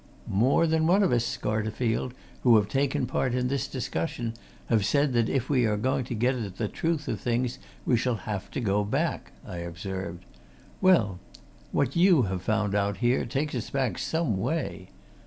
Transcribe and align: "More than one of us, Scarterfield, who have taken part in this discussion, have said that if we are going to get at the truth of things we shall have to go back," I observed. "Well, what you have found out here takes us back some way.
"More 0.27 0.65
than 0.65 0.87
one 0.87 1.03
of 1.03 1.11
us, 1.11 1.23
Scarterfield, 1.23 2.13
who 2.41 2.55
have 2.55 2.67
taken 2.67 3.05
part 3.05 3.35
in 3.35 3.49
this 3.49 3.67
discussion, 3.67 4.33
have 4.65 4.83
said 4.83 5.13
that 5.13 5.29
if 5.29 5.47
we 5.47 5.63
are 5.67 5.77
going 5.77 6.05
to 6.05 6.15
get 6.15 6.33
at 6.33 6.57
the 6.57 6.67
truth 6.67 7.07
of 7.07 7.21
things 7.21 7.59
we 7.85 7.95
shall 7.97 8.15
have 8.25 8.49
to 8.49 8.59
go 8.59 8.83
back," 8.83 9.31
I 9.45 9.57
observed. 9.57 10.25
"Well, 10.81 11.19
what 11.71 11.95
you 11.95 12.23
have 12.23 12.41
found 12.41 12.73
out 12.73 12.97
here 12.97 13.27
takes 13.27 13.53
us 13.53 13.69
back 13.69 13.99
some 13.99 14.37
way. 14.37 14.89